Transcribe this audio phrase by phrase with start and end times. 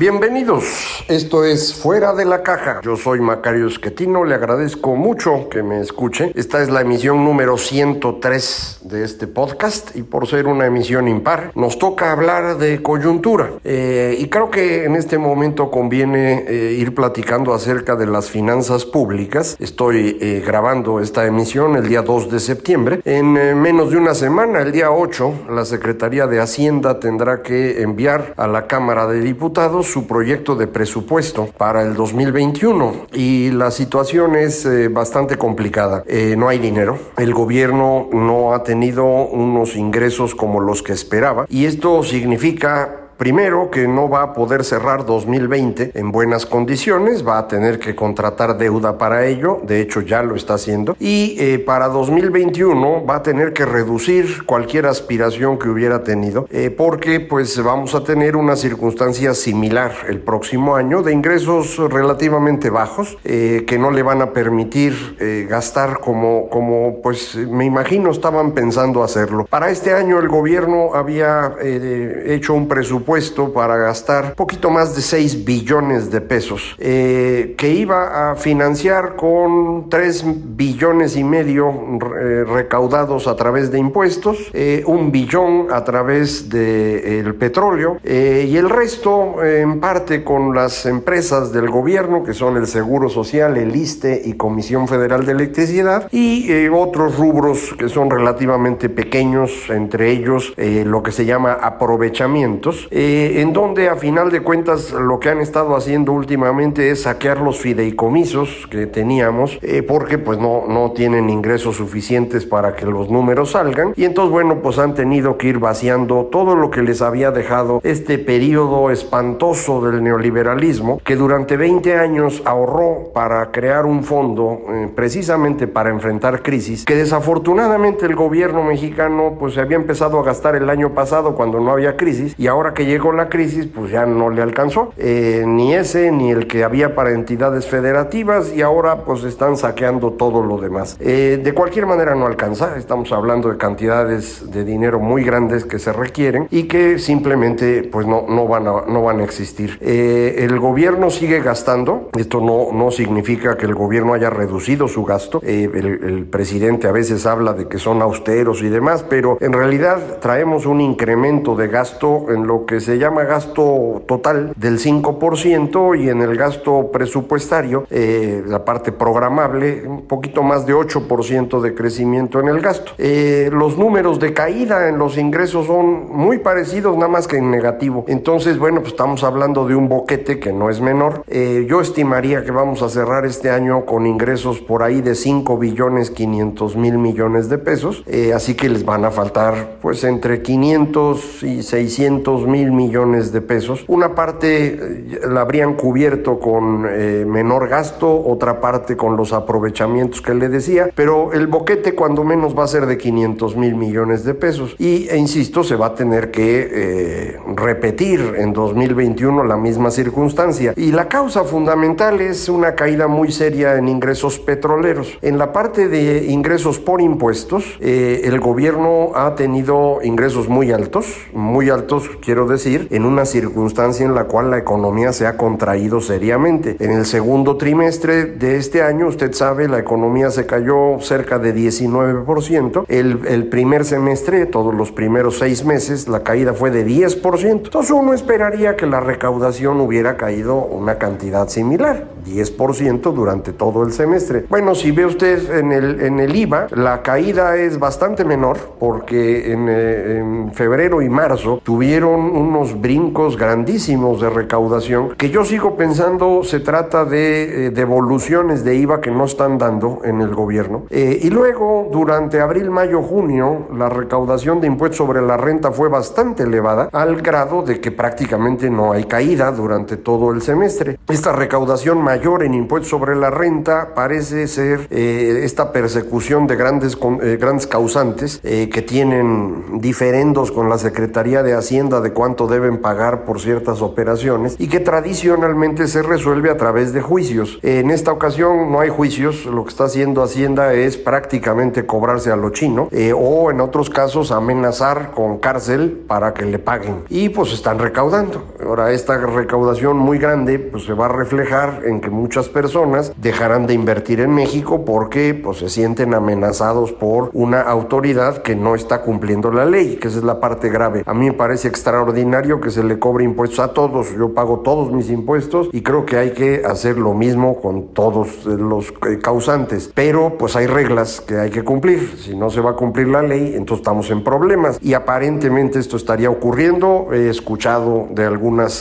[0.00, 2.80] Bienvenidos, esto es Fuera de la Caja.
[2.82, 6.32] Yo soy Macario Esquetino, le agradezco mucho que me escuche.
[6.34, 11.52] Esta es la emisión número 103 de este podcast y por ser una emisión impar,
[11.54, 13.50] nos toca hablar de coyuntura.
[13.62, 18.86] Eh, y creo que en este momento conviene eh, ir platicando acerca de las finanzas
[18.86, 19.54] públicas.
[19.60, 23.02] Estoy eh, grabando esta emisión el día 2 de septiembre.
[23.04, 28.32] En menos de una semana, el día 8, la Secretaría de Hacienda tendrá que enviar
[28.38, 34.36] a la Cámara de Diputados su proyecto de presupuesto para el 2021 y la situación
[34.36, 36.04] es eh, bastante complicada.
[36.06, 41.46] Eh, no hay dinero, el gobierno no ha tenido unos ingresos como los que esperaba
[41.48, 47.36] y esto significa Primero, que no va a poder cerrar 2020 en buenas condiciones, va
[47.36, 51.58] a tener que contratar deuda para ello, de hecho ya lo está haciendo, y eh,
[51.58, 57.62] para 2021 va a tener que reducir cualquier aspiración que hubiera tenido, eh, porque pues
[57.62, 63.78] vamos a tener una circunstancia similar el próximo año de ingresos relativamente bajos, eh, que
[63.78, 69.44] no le van a permitir gastar como, como pues me imagino estaban pensando hacerlo.
[69.44, 73.09] Para este año el gobierno había hecho un presupuesto
[73.52, 79.88] para gastar poquito más de 6 billones de pesos, eh, que iba a financiar con
[79.90, 80.24] 3
[80.56, 87.34] billones y medio eh, recaudados a través de impuestos, eh, un billón a través del
[87.34, 93.08] petróleo y el resto en parte con las empresas del gobierno que son el Seguro
[93.08, 99.68] Social, el ISTE y Comisión Federal de Electricidad y otros rubros que son relativamente pequeños,
[99.68, 102.88] entre ellos lo que se llama aprovechamientos.
[103.02, 107.40] Eh, en donde a final de cuentas lo que han estado haciendo últimamente es saquear
[107.40, 113.08] los fideicomisos que teníamos, eh, porque pues no, no tienen ingresos suficientes para que los
[113.08, 117.00] números salgan, y entonces bueno, pues han tenido que ir vaciando todo lo que les
[117.00, 124.04] había dejado este periodo espantoso del neoliberalismo, que durante 20 años ahorró para crear un
[124.04, 130.20] fondo eh, precisamente para enfrentar crisis, que desafortunadamente el gobierno mexicano pues se había empezado
[130.20, 133.66] a gastar el año pasado cuando no había crisis, y ahora que llegó la crisis,
[133.66, 138.52] pues ya no le alcanzó, eh, ni ese ni el que había para entidades federativas
[138.54, 140.96] y ahora pues están saqueando todo lo demás.
[141.00, 145.78] Eh, de cualquier manera no alcanza, estamos hablando de cantidades de dinero muy grandes que
[145.78, 149.78] se requieren y que simplemente pues no, no, van, a, no van a existir.
[149.80, 155.04] Eh, el gobierno sigue gastando, esto no, no significa que el gobierno haya reducido su
[155.04, 159.52] gasto, el, el presidente a veces habla de que son austeros y demás, pero en
[159.52, 165.98] realidad traemos un incremento de gasto en lo que se llama gasto total del 5%
[166.00, 171.74] y en el gasto presupuestario, eh, la parte programable, un poquito más de 8% de
[171.74, 172.92] crecimiento en el gasto.
[172.98, 177.50] Eh, los números de caída en los ingresos son muy parecidos, nada más que en
[177.50, 178.04] negativo.
[178.06, 181.24] Entonces, bueno, pues estamos hablando de un boquete que no es menor.
[181.26, 185.58] Eh, yo estimaría que vamos a cerrar este año con ingresos por ahí de 5
[185.58, 188.04] billones 500 mil millones de pesos,
[188.34, 193.84] así que les van a faltar pues entre 500 y 600 mil millones de pesos.
[193.88, 200.20] Una parte eh, la habrían cubierto con eh, menor gasto, otra parte con los aprovechamientos
[200.20, 204.24] que le decía, pero el boquete cuando menos va a ser de 500 mil millones
[204.24, 204.76] de pesos.
[204.78, 210.74] Y, e insisto, se va a tener que eh, repetir en 2021 la misma circunstancia.
[210.76, 215.18] Y la causa fundamental es una caída muy seria en ingresos petroleros.
[215.22, 221.70] En la parte de ingresos por impuestos, el gobierno ha tenido ingresos muy altos, muy
[221.70, 226.76] altos, quiero decir, en una circunstancia en la cual la economía se ha contraído seriamente.
[226.78, 231.54] En el segundo trimestre de este año, usted sabe, la economía se cayó cerca de
[231.54, 232.84] 19%.
[232.88, 237.50] El, el primer semestre, todos los primeros seis meses, la caída fue de 10%.
[237.50, 243.92] Entonces uno esperaría que la recaudación hubiera caído una cantidad similar, 10% durante todo el
[243.92, 244.44] semestre.
[244.48, 249.52] Bueno, si ve usted en el, en el IVA, la caída es bastante menor porque
[249.52, 255.76] en, eh, en febrero y marzo tuvieron unos brincos grandísimos de recaudación que yo sigo
[255.76, 260.84] pensando se trata de eh, devoluciones de IVA que no están dando en el gobierno.
[260.90, 265.88] Eh, y luego, durante abril, mayo, junio, la recaudación de impuestos sobre la renta fue
[265.88, 270.98] bastante elevada al grado de que prácticamente no hay caída durante todo el semestre.
[271.08, 276.96] Esta recaudación mayor en impuestos sobre la renta parece ser eh, esta persecución de grandes,
[277.22, 282.78] eh, grandes causantes eh, que tienen diferendos con la Secretaría de Hacienda de cuánto deben
[282.78, 287.58] pagar por ciertas operaciones y que tradicionalmente se resuelve a través de juicios.
[287.62, 292.36] En esta ocasión no hay juicios, lo que está haciendo Hacienda es prácticamente cobrarse a
[292.36, 297.04] lo chino o en otros casos amenazar con cárcel para que le paguen.
[297.08, 298.44] Y pues están recaudando.
[298.70, 303.66] Ahora esta recaudación muy grande pues se va a reflejar en que muchas personas dejarán
[303.66, 309.02] de invertir en México porque pues se sienten amenazados por una autoridad que no está
[309.02, 311.02] cumpliendo la ley, que esa es la parte grave.
[311.04, 314.14] A mí me parece extraordinario que se le cobre impuestos a todos.
[314.16, 318.46] Yo pago todos mis impuestos y creo que hay que hacer lo mismo con todos
[318.46, 319.90] los eh, causantes.
[319.96, 322.14] Pero pues hay reglas que hay que cumplir.
[322.18, 324.78] Si no se va a cumplir la ley, entonces estamos en problemas.
[324.80, 327.08] Y aparentemente esto estaría ocurriendo.
[327.12, 328.26] He escuchado de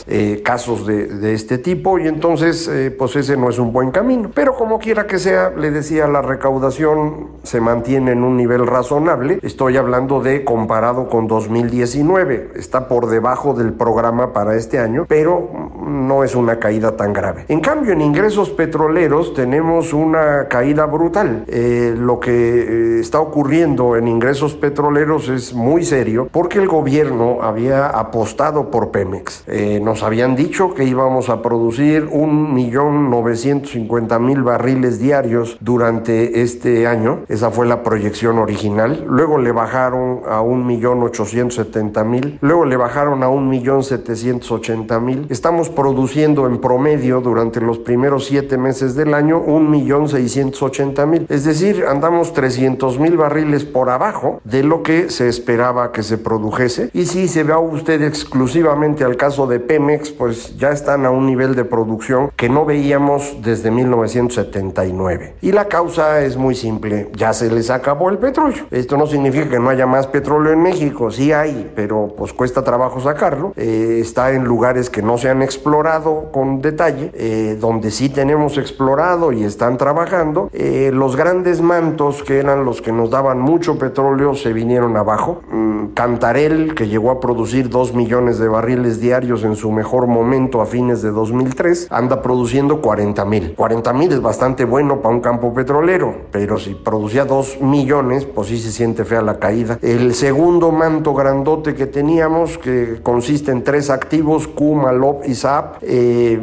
[0.07, 4.31] eh, casos de, este tipo y entonces eh, pues ese no es un buen camino.
[4.33, 9.39] Pero como quiera que sea, le decía, la recaudación se mantiene en un nivel razonable.
[9.41, 12.51] Estoy hablando de comparado con 2019.
[12.55, 15.49] Está por debajo del programa para este año, pero
[15.85, 17.45] no es una caída tan grave.
[17.47, 21.43] En cambio, en ingresos petroleros tenemos una caída brutal.
[21.47, 27.87] Eh, lo que está ocurriendo en ingresos petroleros es muy serio porque el gobierno había
[27.87, 29.43] apostado por Pemex.
[29.79, 36.41] Nos habían dicho que íbamos a producir un millón novecientos cincuenta mil barriles diarios durante
[36.41, 37.19] este año.
[37.27, 39.05] Esa fue la proyección original.
[39.07, 42.39] Luego le bajaron a un millón ochocientos setenta mil.
[42.41, 45.27] Luego le bajaron a un millón setecientos ochenta mil.
[45.29, 51.05] Estamos produciendo en promedio durante los primeros siete meses del año un millón seiscientos ochenta
[51.05, 51.25] mil.
[51.29, 56.17] Es decir, andamos trescientos mil barriles por abajo de lo que se esperaba que se
[56.17, 56.89] produjese.
[56.93, 61.25] Y si se va usted exclusivamente al caso de Pemex, pues ya están a un
[61.25, 65.35] nivel de producción que no veíamos desde 1979.
[65.41, 68.65] Y la causa es muy simple, ya se les acabó el petróleo.
[68.71, 72.63] Esto no significa que no haya más petróleo en México, sí hay, pero pues cuesta
[72.63, 73.53] trabajo sacarlo.
[73.57, 78.57] Eh, está en lugares que no se han explorado con detalle, eh, donde sí tenemos
[78.57, 80.49] explorado y están trabajando.
[80.53, 85.41] Eh, los grandes mantos que eran los que nos daban mucho petróleo se vinieron abajo.
[85.51, 90.61] Mm, Cantarel, que llegó a producir 2 millones de barriles diarios en su mejor momento
[90.61, 93.55] a fines de 2003, anda produciendo 40 mil.
[93.55, 98.47] 40 mil es bastante bueno para un campo petrolero, pero si producía 2 millones, pues
[98.47, 99.79] sí se siente fea la caída.
[99.81, 105.77] El segundo manto grandote que teníamos, que consiste en tres activos, Q, Malop y SAP,
[105.81, 106.39] eh,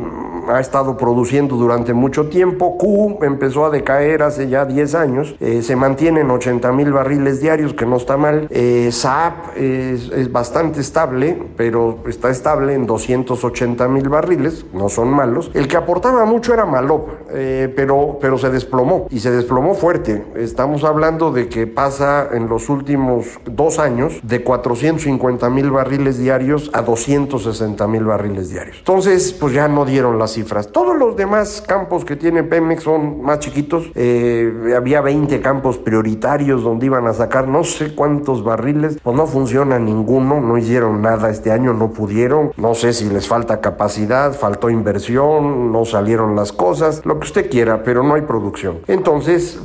[0.49, 2.77] ha estado produciendo durante mucho tiempo.
[2.79, 7.41] Q empezó a decaer hace ya 10 años, eh, se mantiene en 80 mil barriles
[7.41, 8.49] diarios, que no está mal.
[8.51, 15.51] Eh, es, bastante estable, pero está estable en 280 mil barriles, no son malos.
[15.55, 20.25] El que aportaba mucho era Malop, eh, pero, pero se desplomó y se desplomó fuerte.
[20.37, 26.71] Estamos hablando de que pasa en los últimos dos años de 450 mil barriles diarios
[26.73, 28.77] a 260 mil barriles diarios.
[28.79, 30.71] Entonces, pues ya no dieron las cifras.
[30.71, 33.91] Todos los demás campos que tiene Pemex son más chiquitos.
[33.95, 38.99] Eh, había 20 campos prioritarios donde iban a sacar no sé cuántos barriles.
[39.03, 42.53] Pues no funciona ninguno, no hicieron nada este año, no pudieron.
[42.57, 47.51] No sé si les falta capacidad, faltó inversión, no salieron las cosas, lo que usted
[47.51, 48.79] quiera, pero no hay producción.
[48.87, 49.61] Entonces,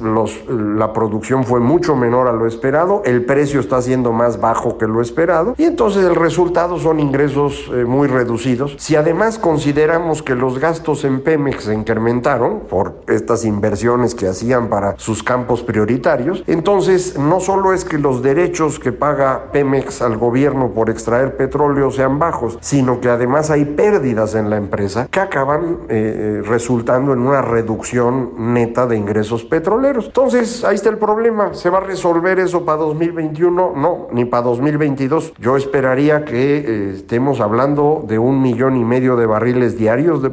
[0.47, 4.87] la producción fue mucho menor a lo esperado, el precio está siendo más bajo que
[4.87, 8.75] lo esperado y entonces el resultado son ingresos eh, muy reducidos.
[8.77, 14.69] Si además consideramos que los gastos en Pemex se incrementaron por estas inversiones que hacían
[14.69, 16.43] para sus campos prioritarios.
[16.47, 21.91] Entonces, no solo es que los derechos que paga Pemex al gobierno por extraer petróleo
[21.91, 27.19] sean bajos, sino que además hay pérdidas en la empresa que acaban eh, resultando en
[27.19, 30.05] una reducción neta de ingresos petroleros.
[30.05, 31.53] Entonces, ahí está el problema.
[31.55, 33.73] ¿Se va a resolver eso para 2021?
[33.75, 35.33] No, ni para 2022.
[35.39, 40.29] Yo esperaría que eh, estemos hablando de un millón y medio de barriles diarios de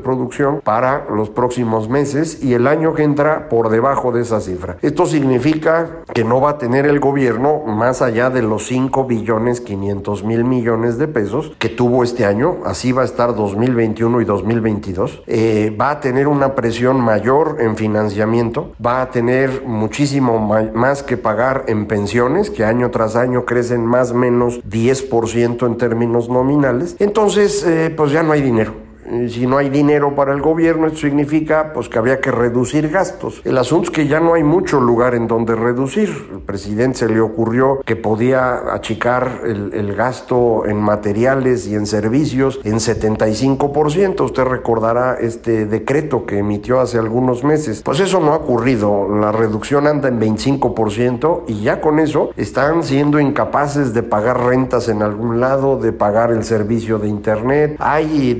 [0.64, 4.76] para los próximos meses y el año que entra por debajo de esa cifra.
[4.82, 9.60] Esto significa que no va a tener el gobierno más allá de los 5 billones
[9.60, 12.58] 500 mil millones de pesos que tuvo este año.
[12.64, 15.22] Así va a estar 2021 y 2022.
[15.26, 21.16] Eh, va a tener una presión mayor en financiamiento, va a tener muchísimo más que
[21.16, 26.96] pagar en pensiones, que año tras año crecen más o menos 10% en términos nominales.
[26.98, 28.87] Entonces, eh, pues ya no hay dinero
[29.28, 33.40] si no hay dinero para el gobierno, esto significa pues que había que reducir gastos.
[33.44, 36.08] El asunto es que ya no hay mucho lugar en donde reducir.
[36.32, 41.86] El presidente se le ocurrió que podía achicar el, el gasto en materiales y en
[41.86, 44.20] servicios en 75%.
[44.20, 47.82] Usted recordará este decreto que emitió hace algunos meses.
[47.82, 49.08] Pues eso no ha ocurrido.
[49.08, 54.88] La reducción anda en 25% y ya con eso están siendo incapaces de pagar rentas
[54.88, 57.76] en algún lado, de pagar el servicio de internet.
[57.78, 58.34] Hay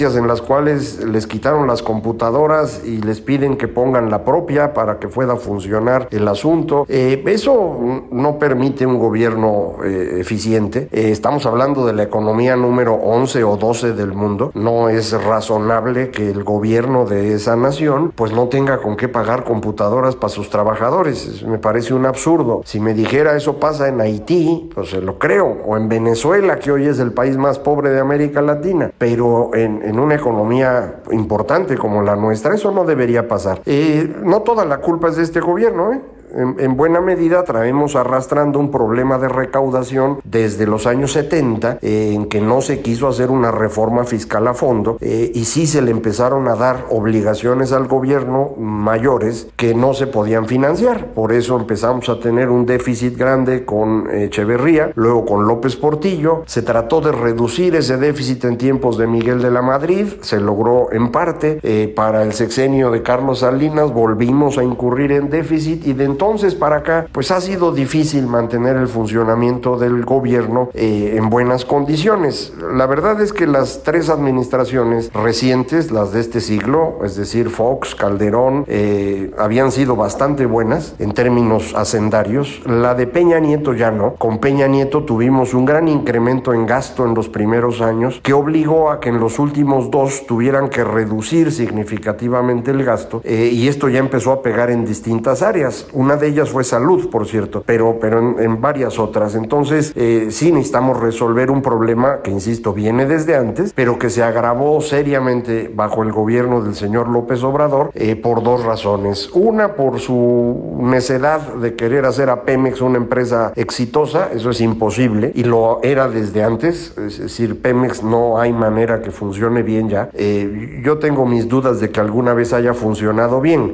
[0.00, 4.98] en las cuales les quitaron las computadoras y les piden que pongan la propia para
[4.98, 6.86] que pueda funcionar el asunto.
[6.88, 10.88] Eh, eso no permite un gobierno eh, eficiente.
[10.90, 14.52] Eh, estamos hablando de la economía número 11 o 12 del mundo.
[14.54, 19.44] No es razonable que el gobierno de esa nación pues no tenga con qué pagar
[19.44, 21.42] computadoras para sus trabajadores.
[21.42, 22.62] Me parece un absurdo.
[22.64, 25.58] Si me dijera eso pasa en Haití, pues se lo creo.
[25.66, 28.90] O en Venezuela, que hoy es el país más pobre de América Latina.
[28.96, 33.60] Pero en, en una economía importante como la nuestra, eso no debería pasar.
[33.66, 36.00] Eh, no toda la culpa es de este gobierno, ¿eh?
[36.34, 42.26] En, buena medida traemos arrastrando un problema de recaudación desde los años 70, eh, en
[42.26, 45.90] que no se quiso hacer una reforma fiscal a fondo eh, y sí se le
[45.90, 51.08] empezaron a dar obligaciones al gobierno mayores que no se podían financiar.
[51.08, 56.42] Por eso empezamos a tener un déficit grande con Echeverría, luego con López Portillo.
[56.46, 60.92] Se trató de reducir ese déficit en tiempos de Miguel de la Madrid, se logró
[60.92, 61.58] en parte.
[61.62, 66.54] Eh, para el sexenio de Carlos Salinas volvimos a incurrir en déficit y dentro entonces
[66.54, 72.52] para acá, pues ha sido difícil mantener el funcionamiento del gobierno eh, en buenas condiciones.
[72.74, 77.94] La verdad es que las tres administraciones recientes, las de este siglo, es decir, Fox,
[77.94, 82.60] Calderón, eh, habían sido bastante buenas en términos hacendarios.
[82.66, 84.16] La de Peña Nieto ya no.
[84.16, 88.90] Con Peña Nieto tuvimos un gran incremento en gasto en los primeros años que obligó
[88.90, 93.88] a que en los últimos dos tuvieran que reducir significativamente el gasto eh, y esto
[93.88, 95.86] ya empezó a pegar en distintas áreas.
[96.16, 99.34] De ellas fue salud, por cierto, pero, pero en, varias otras.
[99.34, 104.22] Entonces, eh, sí necesitamos resolver un problema que, insisto, viene desde antes, pero que se
[104.22, 109.30] agravó seriamente bajo el gobierno del señor López Obrador eh, por dos razones.
[109.32, 115.32] Una, por su necedad de querer hacer a Pemex una empresa exitosa, eso es imposible,
[115.34, 120.10] y lo era desde antes, es decir, Pemex no hay manera que funcione bien ya.
[120.14, 123.72] Eh, yo tengo mis dudas de que alguna vez haya funcionado bien.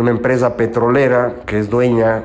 [0.00, 2.22] Una empresa petrolera que es dueña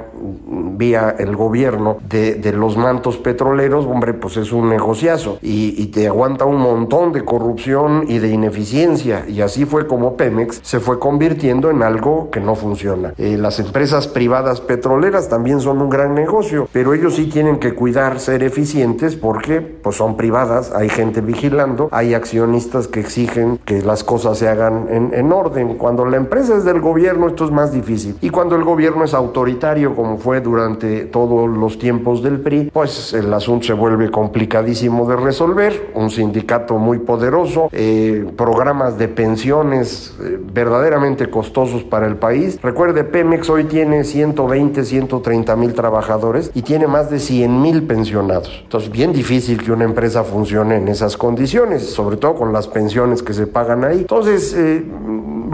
[0.78, 6.46] vía el gobierno de, los mantos petroleros, hombre, pues es un negociazo y, te aguanta
[6.46, 9.26] un montón de corrupción y de ineficiencia.
[9.28, 13.14] Y así fue como Pemex se fue convirtiendo en algo que no funciona.
[13.18, 17.76] Eh, las empresas privadas petroleras también son un gran negocio, pero ellos sí tienen que
[17.76, 23.82] cuidar ser eficientes porque pues son privadas, hay gente vigilando, hay accionistas que exigen que
[23.82, 25.76] las cosas se hagan en orden.
[25.76, 29.14] Cuando la empresa es del gobierno esto es más difícil y cuando el gobierno es
[29.14, 35.08] autoritario como fue durante todos los tiempos del PRI, pues el asunto se vuelve complicadísimo
[35.08, 35.92] de resolver.
[35.96, 42.60] Un sindicato muy poderoso, eh, programas de pensiones eh, verdaderamente costosos para el país.
[42.62, 48.62] Recuerde, Pemex hoy tiene 120, 130 mil trabajadores y tiene más de 100 mil pensionados.
[48.64, 53.24] Entonces, bien difícil que una empresa funcione en esas condiciones, sobre todo con las pensiones
[53.24, 54.00] que se pagan ahí.
[54.00, 54.84] Entonces, eh,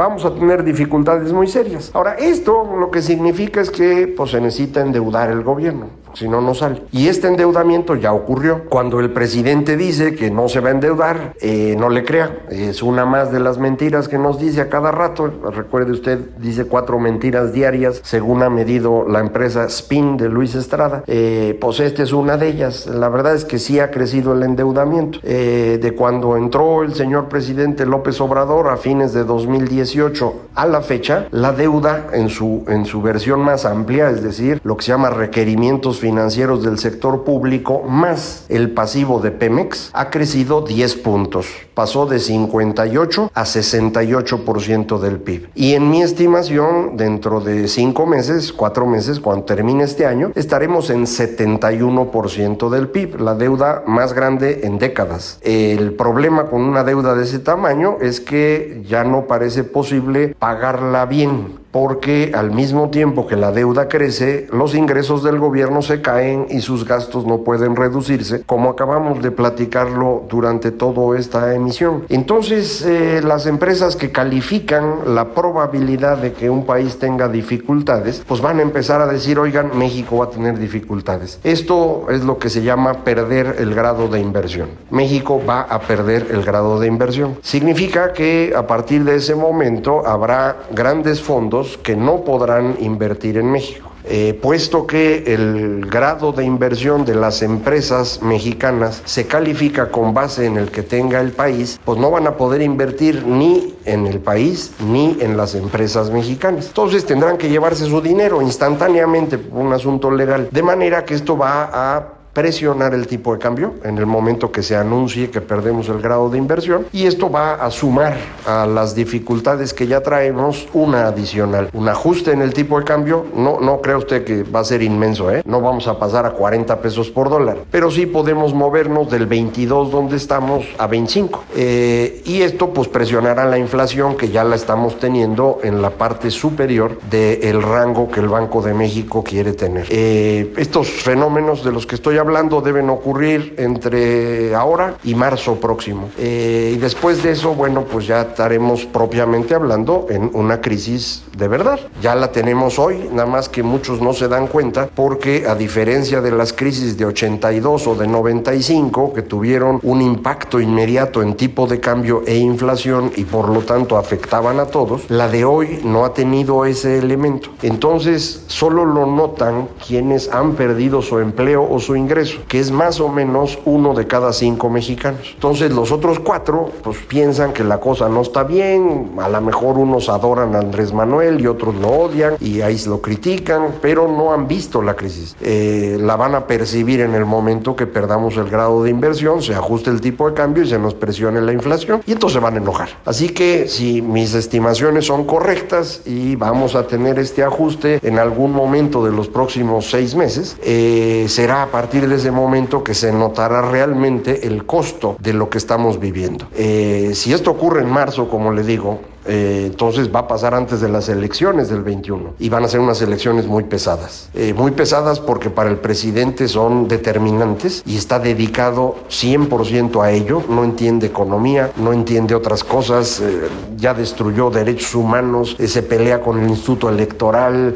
[0.02, 1.92] vamos a tener dificultades muy serias.
[1.94, 6.42] Ahora, esto lo que significa es que pues, se necesita endeudar el gobierno si no,
[6.42, 6.84] no sale.
[6.92, 8.64] Y este endeudamiento ya ocurrió.
[8.70, 12.46] Cuando el presidente dice que no se va a endeudar, eh, no le crea.
[12.50, 15.32] Es una más de las mentiras que nos dice a cada rato.
[15.52, 21.04] Recuerde usted, dice cuatro mentiras diarias, según ha medido la empresa Spin de Luis Estrada.
[21.08, 22.88] Eh, pues esta es una de ellas.
[22.88, 25.20] La verdad es que sí ha crecido el endeudamiento.
[25.24, 30.82] Eh, de cuando entró el señor presidente López Obrador a fines de 2018 a la
[30.82, 34.92] fecha, la deuda en su, en su versión más amplia, es decir, lo que se
[34.92, 41.48] llama requerimientos financieros del sector público más el pasivo de Pemex, ha crecido 10 puntos.
[41.74, 45.50] Pasó de 58 a 68% del PIB.
[45.56, 50.90] Y en mi estimación, dentro de 5 meses, 4 meses, cuando termine este año, estaremos
[50.90, 55.40] en 71% del PIB, la deuda más grande en décadas.
[55.42, 61.06] El problema con una deuda de ese tamaño es que ya no parece posible pagarla
[61.06, 66.48] bien porque al mismo tiempo que la deuda crece, los ingresos del gobierno se caen
[66.50, 72.04] y sus gastos no pueden reducirse, como acabamos de platicarlo durante toda esta emisión.
[72.10, 78.42] Entonces, eh, las empresas que califican la probabilidad de que un país tenga dificultades, pues
[78.42, 81.40] van a empezar a decir, oigan, México va a tener dificultades.
[81.44, 84.70] Esto es lo que se llama perder el grado de inversión.
[84.90, 87.38] México va a perder el grado de inversión.
[87.42, 93.52] Significa que a partir de ese momento habrá grandes fondos que no podrán invertir en
[93.52, 93.92] México.
[94.04, 100.46] Eh, puesto que el grado de inversión de las empresas mexicanas se califica con base
[100.48, 104.20] en el que tenga el país, pues no van a poder invertir ni en el
[104.20, 106.68] país ni en las empresas mexicanas.
[106.68, 111.38] Entonces tendrán que llevarse su dinero instantáneamente por un asunto legal, de manera que esto
[111.38, 115.90] va a presionar el tipo de cambio en el momento que se anuncie que perdemos
[115.90, 120.68] el grado de inversión y esto va a sumar a las dificultades que ya traemos
[120.74, 124.62] una adicional, un ajuste en el tipo de cambio, no, no crea usted que va
[124.62, 125.42] a ser inmenso, ¿eh?
[125.46, 129.92] no vamos a pasar a 40 pesos por dólar, pero sí podemos movernos del 22
[129.92, 135.00] donde estamos a 25 eh, y esto pues presionará la inflación que ya la estamos
[135.00, 139.88] teniendo en la parte superior del rango que el Banco de México quiere tener.
[139.90, 146.10] Eh, estos fenómenos de los que estoy hablando deben ocurrir entre ahora y marzo próximo.
[146.18, 151.48] Eh, y después de eso, bueno, pues ya estaremos propiamente hablando en una crisis de
[151.48, 151.80] verdad.
[152.02, 156.22] Ya la tenemos hoy, nada más que muchos no se dan cuenta porque a diferencia
[156.22, 161.68] de las crisis de 82 o de 95 que tuvieron un impacto inmediato en tipo
[161.68, 166.06] de cambio e inflación y por lo tanto afectaban a todos, la de hoy no
[166.06, 167.50] ha tenido ese elemento.
[167.62, 172.11] Entonces, solo lo notan quienes han perdido su empleo o su ingreso
[172.48, 175.32] que es más o menos uno de cada cinco mexicanos.
[175.34, 179.78] Entonces los otros cuatro pues piensan que la cosa no está bien, a lo mejor
[179.78, 184.34] unos adoran a Andrés Manuel y otros lo odian y ahí lo critican, pero no
[184.34, 185.36] han visto la crisis.
[185.42, 189.54] Eh, la van a percibir en el momento que perdamos el grado de inversión, se
[189.54, 192.58] ajuste el tipo de cambio y se nos presione la inflación y entonces van a
[192.58, 192.90] enojar.
[193.06, 198.52] Así que si mis estimaciones son correctas y vamos a tener este ajuste en algún
[198.52, 203.12] momento de los próximos seis meses, eh, será a partir de ese momento que se
[203.12, 206.48] notará realmente el costo de lo que estamos viviendo.
[206.56, 210.82] Eh, si esto ocurre en marzo, como le digo, eh, entonces va a pasar antes
[210.82, 214.30] de las elecciones del 21 y van a ser unas elecciones muy pesadas.
[214.34, 220.42] Eh, muy pesadas porque para el presidente son determinantes y está dedicado 100% a ello.
[220.50, 226.40] No entiende economía, no entiende otras cosas, eh, ya destruyó derechos humanos, se pelea con
[226.40, 227.76] el instituto electoral.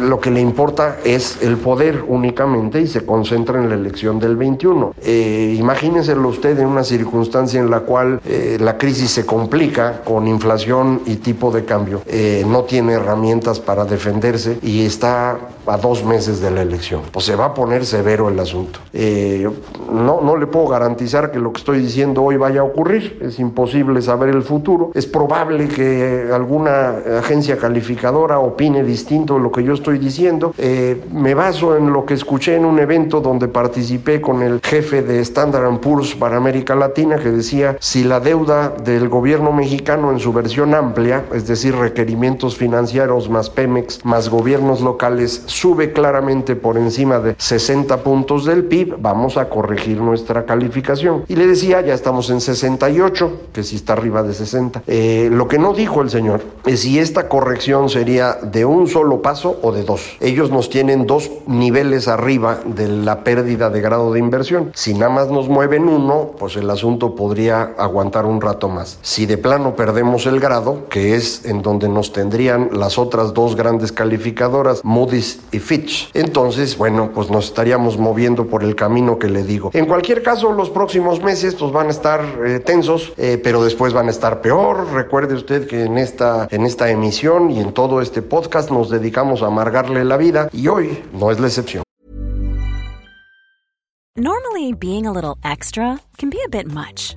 [0.00, 4.36] lo que le importa es el poder únicamente y se concentra en la elección del
[4.36, 4.94] 21.
[5.04, 8.20] imagínenselo usted en una circunstancia en la cual
[8.60, 10.71] la crisis se complica con inflación
[11.06, 16.40] y tipo de cambio, eh, no tiene herramientas para defenderse y está a dos meses
[16.40, 17.02] de la elección.
[17.12, 18.80] Pues se va a poner severo el asunto.
[18.92, 19.48] Eh,
[19.92, 23.18] no, no le puedo garantizar que lo que estoy diciendo hoy vaya a ocurrir.
[23.20, 24.90] Es imposible saber el futuro.
[24.94, 30.54] Es probable que alguna agencia calificadora opine distinto de lo que yo estoy diciendo.
[30.58, 35.02] Eh, me baso en lo que escuché en un evento donde participé con el jefe
[35.02, 40.18] de Standard Poor's para América Latina que decía si la deuda del gobierno mexicano en
[40.18, 46.76] su versión amplia, es decir, requerimientos financieros más Pemex, más gobiernos locales, sube claramente por
[46.76, 51.24] encima de 60 puntos del PIB, vamos a corregir nuestra calificación.
[51.28, 54.82] Y le decía, ya estamos en 68, que si está arriba de 60.
[54.86, 59.22] Eh, lo que no dijo el señor es si esta corrección sería de un solo
[59.22, 60.16] paso o de dos.
[60.20, 64.72] Ellos nos tienen dos niveles arriba de la pérdida de grado de inversión.
[64.74, 68.98] Si nada más nos mueven uno, pues el asunto podría aguantar un rato más.
[69.02, 70.51] Si de plano perdemos el grado,
[70.90, 76.10] que es en donde nos tendrían las otras dos grandes calificadoras, Moody's y Fitch.
[76.12, 79.70] Entonces, bueno, pues nos estaríamos moviendo por el camino que le digo.
[79.72, 83.94] En cualquier caso, los próximos meses pues van a estar eh, tensos, eh, pero después
[83.94, 84.92] van a estar peor.
[84.92, 89.42] Recuerde usted que en esta, en esta emisión y en todo este podcast nos dedicamos
[89.42, 91.82] a amargarle la vida y hoy no es la excepción.
[94.14, 97.16] Normally, being a little extra can be a bit much,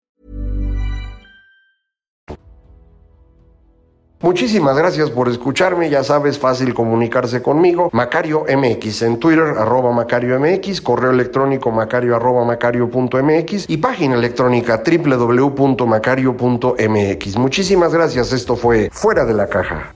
[4.21, 7.89] Muchísimas gracias por escucharme, ya sabes, fácil comunicarse conmigo.
[7.91, 12.45] Macario MX en Twitter, arroba Macario MX, correo electrónico macario arroba
[13.67, 17.37] y página electrónica www.macario.mx.
[17.37, 19.95] Muchísimas gracias, esto fue Fuera de la Caja.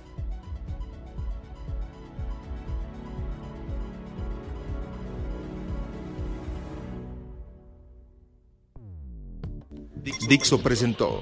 [10.28, 11.22] Dixo presentó